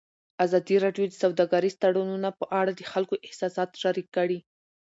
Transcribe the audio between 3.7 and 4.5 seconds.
شریک کړي.